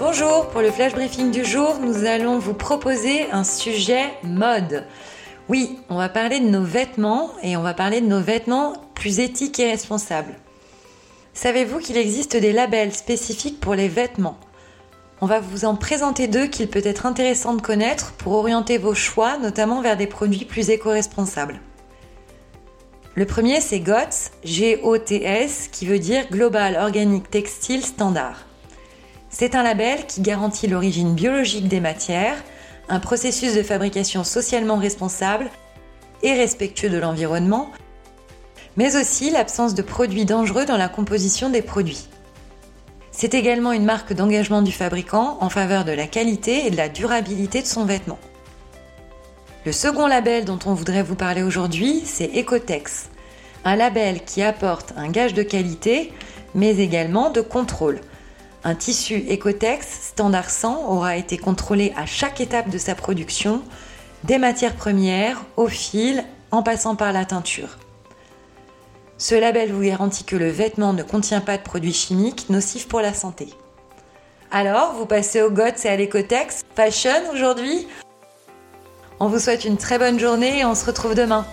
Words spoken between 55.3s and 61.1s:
de qualité, mais également de contrôle. Un tissu Ecotex standard 100